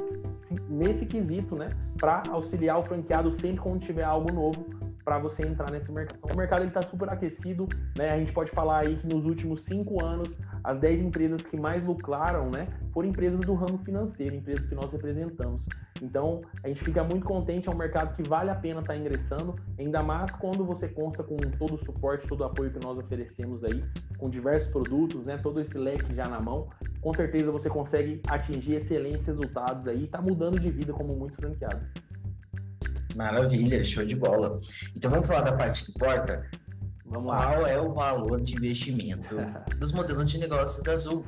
nesse 0.69 1.05
quesito, 1.05 1.55
né, 1.55 1.69
para 1.97 2.23
auxiliar 2.29 2.79
o 2.79 2.83
franqueado 2.83 3.31
sempre 3.33 3.59
quando 3.59 3.81
tiver 3.81 4.03
algo 4.03 4.31
novo 4.31 4.65
para 5.03 5.19
você 5.19 5.45
entrar 5.45 5.69
nesse 5.71 5.91
mercado. 5.91 6.19
Então, 6.19 6.35
o 6.35 6.37
mercado 6.37 6.65
está 6.65 6.81
super 6.83 7.09
aquecido, 7.09 7.67
né? 7.97 8.11
A 8.11 8.19
gente 8.19 8.31
pode 8.31 8.51
falar 8.51 8.79
aí 8.85 8.95
que 8.95 9.07
nos 9.07 9.25
últimos 9.25 9.61
cinco 9.65 10.03
anos 10.03 10.29
as 10.69 10.77
10 10.77 11.01
empresas 11.01 11.41
que 11.41 11.57
mais 11.57 11.83
lucraram, 11.83 12.51
né, 12.51 12.67
foram 12.93 13.09
empresas 13.09 13.39
do 13.39 13.55
ramo 13.55 13.79
financeiro, 13.79 14.35
empresas 14.35 14.67
que 14.67 14.75
nós 14.75 14.91
representamos. 14.91 15.65
Então, 15.99 16.41
a 16.63 16.67
gente 16.67 16.83
fica 16.83 17.03
muito 17.03 17.25
contente, 17.25 17.67
é 17.67 17.71
um 17.71 17.75
mercado 17.75 18.15
que 18.15 18.21
vale 18.21 18.51
a 18.51 18.55
pena 18.55 18.81
estar 18.81 18.93
tá 18.93 18.99
ingressando, 18.99 19.55
ainda 19.79 20.03
mais 20.03 20.29
quando 20.31 20.63
você 20.63 20.87
consta 20.87 21.23
com 21.23 21.37
todo 21.57 21.73
o 21.73 21.83
suporte, 21.83 22.27
todo 22.27 22.41
o 22.41 22.43
apoio 22.43 22.71
que 22.71 22.79
nós 22.85 22.99
oferecemos 22.99 23.63
aí, 23.63 23.83
com 24.19 24.29
diversos 24.29 24.69
produtos, 24.69 25.25
né, 25.25 25.39
todo 25.41 25.59
esse 25.59 25.75
leque 25.75 26.13
já 26.13 26.27
na 26.27 26.39
mão. 26.39 26.69
Com 27.01 27.15
certeza 27.15 27.51
você 27.51 27.67
consegue 27.67 28.21
atingir 28.27 28.75
excelentes 28.75 29.25
resultados 29.25 29.87
aí 29.87 30.03
e 30.03 30.07
tá 30.07 30.21
mudando 30.21 30.59
de 30.59 30.69
vida 30.69 30.93
como 30.93 31.15
muitos 31.15 31.35
franqueados. 31.37 31.81
Maravilha, 33.15 33.83
show 33.83 34.05
de 34.05 34.15
bola. 34.15 34.61
Então 34.95 35.09
vamos 35.09 35.25
falar 35.25 35.41
da 35.41 35.53
parte 35.53 35.85
que 35.85 35.91
importa. 35.91 36.47
Vamos 37.09 37.35
Qual 37.35 37.61
lá. 37.61 37.69
é 37.69 37.79
o 37.79 37.91
valor 37.91 38.39
de 38.41 38.55
investimento 38.55 39.35
dos 39.77 39.91
modelos 39.91 40.29
de 40.29 40.37
negócio 40.37 40.83
da 40.83 40.93
Azul? 40.93 41.23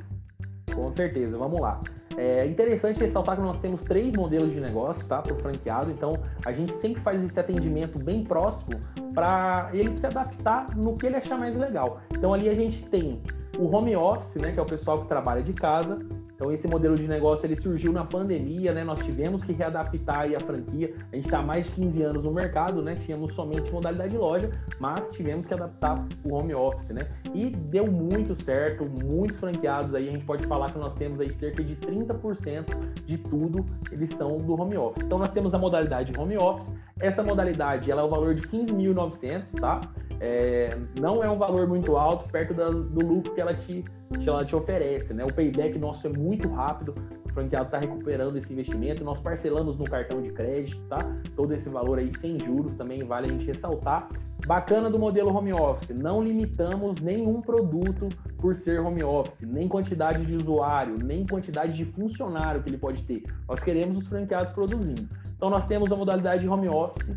Com 0.73 0.91
certeza, 0.91 1.37
vamos 1.37 1.59
lá. 1.59 1.81
É 2.17 2.45
interessante 2.45 2.99
ressaltar 2.99 3.35
que 3.35 3.41
nós 3.41 3.57
temos 3.59 3.81
três 3.83 4.13
modelos 4.13 4.51
de 4.51 4.59
negócio, 4.59 5.05
tá, 5.05 5.21
para 5.21 5.33
o 5.33 5.39
franqueado. 5.39 5.91
Então, 5.91 6.17
a 6.45 6.51
gente 6.51 6.73
sempre 6.75 7.01
faz 7.01 7.21
esse 7.23 7.39
atendimento 7.39 7.97
bem 7.97 8.23
próximo 8.23 8.79
para 9.13 9.69
ele 9.73 9.93
se 9.93 10.05
adaptar 10.05 10.75
no 10.75 10.97
que 10.97 11.05
ele 11.05 11.15
achar 11.15 11.37
mais 11.37 11.55
legal. 11.55 12.01
Então, 12.13 12.33
ali 12.33 12.49
a 12.49 12.53
gente 12.53 12.83
tem 12.83 13.21
o 13.57 13.73
home 13.73 13.95
office, 13.95 14.35
né, 14.35 14.51
que 14.51 14.59
é 14.59 14.61
o 14.61 14.65
pessoal 14.65 15.01
que 15.01 15.07
trabalha 15.07 15.41
de 15.41 15.53
casa. 15.53 15.99
Então 16.41 16.51
esse 16.51 16.67
modelo 16.67 16.95
de 16.95 17.07
negócio 17.07 17.45
ele 17.45 17.55
surgiu 17.55 17.93
na 17.93 18.03
pandemia, 18.03 18.73
né? 18.73 18.83
Nós 18.83 18.97
tivemos 18.97 19.43
que 19.43 19.53
readaptar 19.53 20.25
a 20.35 20.39
franquia. 20.39 20.91
A 21.11 21.15
gente 21.15 21.25
está 21.25 21.37
há 21.37 21.43
mais 21.43 21.67
de 21.67 21.71
15 21.73 22.01
anos 22.01 22.23
no 22.23 22.31
mercado, 22.31 22.81
né? 22.81 22.95
Tínhamos 22.95 23.35
somente 23.35 23.71
modalidade 23.71 24.17
loja, 24.17 24.49
mas 24.79 25.07
tivemos 25.11 25.45
que 25.45 25.53
adaptar 25.53 26.03
o 26.25 26.33
home 26.33 26.55
office, 26.55 26.89
né? 26.89 27.07
E 27.35 27.51
deu 27.51 27.85
muito 27.85 28.33
certo, 28.33 28.85
muitos 28.85 29.37
franqueados 29.37 29.93
aí, 29.93 30.09
a 30.09 30.11
gente 30.11 30.25
pode 30.25 30.43
falar 30.47 30.71
que 30.71 30.79
nós 30.79 30.95
temos 30.95 31.19
aí 31.19 31.31
cerca 31.35 31.63
de 31.63 31.75
30% 31.75 32.75
de 33.05 33.19
tudo, 33.19 33.63
eles 33.91 34.09
são 34.17 34.39
do 34.39 34.59
home 34.59 34.77
office. 34.77 35.05
Então 35.05 35.19
nós 35.19 35.29
temos 35.29 35.53
a 35.53 35.59
modalidade 35.59 36.11
home 36.19 36.37
office. 36.37 36.73
Essa 36.99 37.21
modalidade, 37.21 37.91
ela 37.91 38.01
é 38.01 38.03
o 38.03 38.09
valor 38.09 38.33
de 38.33 38.41
15.900, 38.41 39.59
tá? 39.59 39.79
É, 40.23 40.77
não 40.99 41.23
é 41.23 41.29
um 41.29 41.37
valor 41.39 41.67
muito 41.67 41.97
alto 41.97 42.29
perto 42.29 42.53
da, 42.53 42.69
do 42.69 43.03
lucro 43.03 43.33
que 43.33 43.41
ela 43.41 43.55
te, 43.55 43.83
que 44.19 44.29
ela 44.29 44.45
te 44.45 44.55
oferece, 44.55 45.15
né? 45.15 45.25
O 45.25 45.33
payback 45.33 45.79
nosso 45.79 46.05
é 46.05 46.11
muito 46.11 46.47
rápido, 46.47 46.93
o 47.25 47.33
franqueado 47.33 47.65
está 47.65 47.79
recuperando 47.79 48.37
esse 48.37 48.53
investimento, 48.53 49.03
nós 49.03 49.19
parcelamos 49.19 49.79
no 49.79 49.85
cartão 49.85 50.21
de 50.21 50.31
crédito, 50.31 50.79
tá? 50.87 50.99
Todo 51.35 51.55
esse 51.55 51.67
valor 51.69 51.97
aí 51.97 52.15
sem 52.19 52.37
juros 52.37 52.75
também 52.75 53.03
vale 53.03 53.29
a 53.29 53.31
gente 53.31 53.47
ressaltar. 53.47 54.09
Bacana 54.45 54.91
do 54.91 54.99
modelo 54.99 55.35
home 55.35 55.53
office, 55.53 55.89
não 55.89 56.23
limitamos 56.23 57.01
nenhum 57.01 57.41
produto 57.41 58.07
por 58.37 58.55
ser 58.55 58.79
home 58.79 59.03
office, 59.03 59.41
nem 59.41 59.67
quantidade 59.67 60.23
de 60.23 60.35
usuário, 60.35 60.99
nem 61.03 61.25
quantidade 61.25 61.73
de 61.73 61.85
funcionário 61.85 62.61
que 62.61 62.69
ele 62.69 62.77
pode 62.77 63.01
ter. 63.03 63.23
Nós 63.49 63.59
queremos 63.63 63.97
os 63.97 64.07
franqueados 64.07 64.53
produzindo. 64.53 65.09
Então 65.35 65.49
nós 65.49 65.65
temos 65.65 65.91
a 65.91 65.95
modalidade 65.95 66.47
home 66.47 66.69
office, 66.69 67.09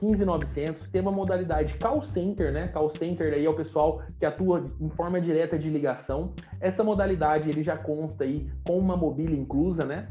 15.900, 0.00 0.88
tem 0.90 1.00
uma 1.00 1.10
modalidade 1.10 1.74
call 1.74 2.02
center, 2.02 2.52
né? 2.52 2.68
Call 2.68 2.90
center 2.90 3.32
aí 3.32 3.44
é 3.44 3.50
o 3.50 3.54
pessoal 3.54 4.02
que 4.18 4.24
atua 4.24 4.64
em 4.80 4.88
forma 4.90 5.20
direta 5.20 5.58
de 5.58 5.68
ligação. 5.68 6.32
Essa 6.60 6.84
modalidade 6.84 7.48
ele 7.48 7.62
já 7.62 7.76
consta 7.76 8.24
aí 8.24 8.48
com 8.64 8.78
uma 8.78 8.96
mobília 8.96 9.36
inclusa, 9.36 9.84
né? 9.84 10.08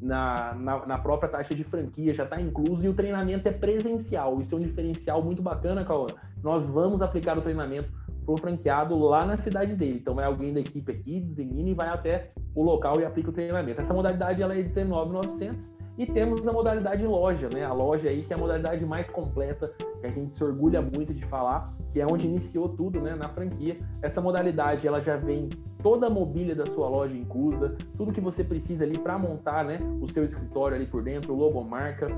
Na, 0.00 0.54
na, 0.54 0.86
na 0.86 0.98
própria 0.98 1.28
taxa 1.28 1.54
de 1.54 1.62
franquia 1.62 2.14
já 2.14 2.24
está 2.24 2.40
incluso 2.40 2.84
e 2.84 2.88
o 2.88 2.94
treinamento 2.94 3.48
é 3.48 3.52
presencial. 3.52 4.40
Isso 4.40 4.54
é 4.54 4.58
um 4.58 4.60
diferencial 4.60 5.22
muito 5.22 5.42
bacana, 5.42 5.84
Cauã. 5.84 6.06
Nós 6.42 6.64
vamos 6.64 7.02
aplicar 7.02 7.36
o 7.36 7.42
treinamento 7.42 7.90
para 8.24 8.34
o 8.34 8.36
franqueado 8.36 8.98
lá 8.98 9.26
na 9.26 9.36
cidade 9.36 9.74
dele. 9.74 9.98
Então 10.00 10.14
vai 10.14 10.24
alguém 10.24 10.52
da 10.52 10.60
equipe 10.60 10.92
aqui, 10.92 11.20
designa 11.20 11.70
e 11.70 11.74
vai 11.74 11.88
até 11.88 12.30
o 12.54 12.62
local 12.62 13.00
e 13.00 13.04
aplica 13.04 13.30
o 13.30 13.32
treinamento. 13.32 13.80
Essa 13.80 13.92
modalidade 13.92 14.42
ela 14.42 14.54
é 14.54 14.62
19.900 14.62 15.79
E 16.00 16.06
temos 16.06 16.48
a 16.48 16.50
modalidade 16.50 17.06
loja, 17.06 17.50
né? 17.52 17.62
A 17.62 17.74
loja 17.74 18.08
aí 18.08 18.22
que 18.22 18.32
é 18.32 18.36
a 18.36 18.38
modalidade 18.38 18.86
mais 18.86 19.06
completa, 19.10 19.70
que 20.00 20.06
a 20.06 20.08
gente 20.08 20.34
se 20.34 20.42
orgulha 20.42 20.80
muito 20.80 21.12
de 21.12 21.26
falar, 21.26 21.74
que 21.92 22.00
é 22.00 22.06
onde 22.06 22.26
iniciou 22.26 22.70
tudo, 22.70 23.02
né, 23.02 23.14
na 23.14 23.28
franquia. 23.28 23.76
Essa 24.00 24.18
modalidade, 24.18 24.88
ela 24.88 25.02
já 25.02 25.18
vem 25.18 25.50
toda 25.82 26.06
a 26.06 26.10
mobília 26.10 26.54
da 26.54 26.64
sua 26.64 26.88
loja 26.88 27.14
inclusa, 27.14 27.76
tudo 27.98 28.14
que 28.14 28.20
você 28.20 28.42
precisa 28.42 28.82
ali 28.82 28.96
para 28.96 29.18
montar, 29.18 29.62
né, 29.62 29.78
o 30.00 30.10
seu 30.10 30.24
escritório 30.24 30.74
ali 30.74 30.86
por 30.86 31.02
dentro, 31.02 31.34
logomarca, 31.34 32.08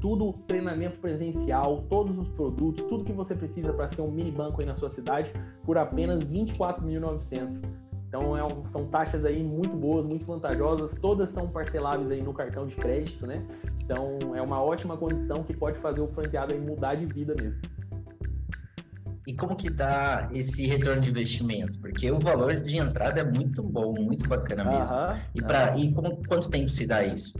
tudo 0.00 0.32
treinamento 0.48 0.98
presencial, 0.98 1.84
todos 1.88 2.18
os 2.18 2.28
produtos, 2.30 2.84
tudo 2.86 3.04
que 3.04 3.12
você 3.12 3.32
precisa 3.32 3.72
para 3.72 3.88
ser 3.90 4.02
um 4.02 4.10
mini 4.10 4.32
banco 4.32 4.60
aí 4.60 4.66
na 4.66 4.74
sua 4.74 4.90
cidade 4.90 5.32
por 5.62 5.78
apenas 5.78 6.24
24.900. 6.24 7.87
Então 8.08 8.34
é 8.36 8.42
um, 8.42 8.64
são 8.72 8.86
taxas 8.86 9.24
aí 9.24 9.42
muito 9.42 9.76
boas, 9.76 10.06
muito 10.06 10.24
vantajosas, 10.24 10.98
todas 10.98 11.28
são 11.28 11.46
parceláveis 11.46 12.10
aí 12.10 12.22
no 12.22 12.32
cartão 12.32 12.66
de 12.66 12.74
crédito, 12.74 13.26
né? 13.26 13.44
Então 13.84 14.34
é 14.34 14.40
uma 14.40 14.62
ótima 14.62 14.96
condição 14.96 15.42
que 15.44 15.54
pode 15.54 15.78
fazer 15.78 16.00
o 16.00 16.08
franqueado 16.08 16.54
aí 16.54 16.60
mudar 16.60 16.94
de 16.94 17.04
vida 17.04 17.34
mesmo. 17.38 17.60
E 19.26 19.34
como 19.34 19.54
que 19.54 19.70
tá 19.70 20.30
esse 20.32 20.66
retorno 20.66 21.02
de 21.02 21.10
investimento? 21.10 21.78
Porque 21.80 22.10
o 22.10 22.18
valor 22.18 22.56
de 22.60 22.78
entrada 22.78 23.20
é 23.20 23.24
muito 23.24 23.62
bom, 23.62 23.92
muito 23.92 24.26
bacana 24.26 24.64
mesmo. 24.64 24.96
e 25.34 25.42
para 25.42 25.76
e 25.76 25.92
como, 25.92 26.16
quanto 26.26 26.48
tempo 26.48 26.70
se 26.70 26.86
dá 26.86 27.04
isso? 27.04 27.36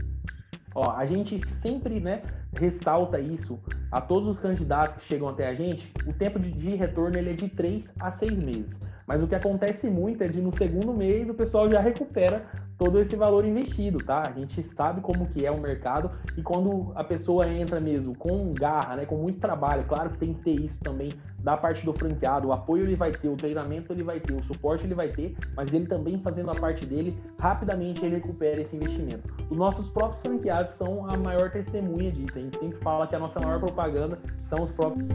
Ó, 0.75 0.91
a 0.91 1.03
gente 1.07 1.41
sempre, 1.61 1.99
né, 1.99 2.21
ressalta 2.55 3.19
isso 3.19 3.59
a 3.91 3.99
todos 3.99 4.29
os 4.29 4.39
candidatos 4.39 5.01
que 5.01 5.07
chegam 5.07 5.29
até 5.29 5.47
a 5.47 5.55
gente. 5.55 5.91
O 6.05 6.13
tempo 6.13 6.39
de, 6.39 6.51
de 6.51 6.75
retorno 6.75 7.17
ele 7.17 7.31
é 7.31 7.33
de 7.33 7.49
3 7.49 7.91
a 7.99 8.11
6 8.11 8.37
meses. 8.37 8.88
Mas 9.09 9.23
o 9.23 9.27
que 9.27 9.33
acontece 9.33 9.89
muito 9.89 10.23
é 10.23 10.27
de 10.27 10.39
no 10.39 10.55
segundo 10.55 10.93
mês 10.93 11.27
o 11.27 11.33
pessoal 11.33 11.67
já 11.67 11.79
recupera 11.79 12.45
todo 12.77 13.01
esse 13.01 13.15
valor 13.15 13.43
investido, 13.43 13.97
tá? 13.97 14.21
A 14.21 14.31
gente 14.31 14.63
sabe 14.75 15.01
como 15.01 15.25
que 15.29 15.47
é 15.47 15.49
o 15.49 15.59
mercado 15.59 16.11
e 16.37 16.43
quando 16.43 16.91
a 16.93 17.03
pessoa 17.03 17.49
entra 17.49 17.79
mesmo 17.79 18.15
com 18.15 18.53
garra, 18.53 18.97
né, 18.97 19.05
com 19.07 19.15
muito 19.15 19.39
trabalho, 19.39 19.83
claro 19.85 20.11
que 20.11 20.19
tem 20.19 20.35
que 20.35 20.41
ter 20.43 20.51
isso 20.51 20.79
também 20.81 21.11
da 21.39 21.57
parte 21.57 21.83
do 21.83 21.91
franqueado, 21.91 22.49
o 22.49 22.53
apoio 22.53 22.83
ele 22.83 22.95
vai 22.95 23.11
ter, 23.11 23.29
o 23.29 23.35
treinamento 23.35 23.91
ele 23.91 24.03
vai 24.03 24.19
ter, 24.19 24.33
o 24.33 24.43
suporte 24.43 24.83
ele 24.83 24.93
vai 24.93 25.07
ter, 25.07 25.35
mas 25.55 25.73
ele 25.73 25.87
também 25.87 26.19
fazendo 26.19 26.51
a 26.51 26.55
parte 26.55 26.85
dele, 26.85 27.17
rapidamente 27.39 28.05
ele 28.05 28.17
recupera 28.17 28.61
esse 28.61 28.75
investimento. 28.75 29.27
Os 29.49 29.57
nossos 29.57 29.89
próprios 29.89 30.21
franqueados 30.21 30.73
são 30.73 31.07
a 31.09 31.17
maior 31.17 31.49
testemunha 31.49 32.11
disso. 32.11 32.37
A 32.37 32.41
gente 32.41 32.59
sempre 32.59 32.77
fala 32.81 33.07
que 33.07 33.15
a 33.15 33.19
nossa 33.19 33.39
maior 33.39 33.59
propaganda 33.59 34.19
são 34.47 34.63
os 34.63 34.71
próprios 34.71 35.07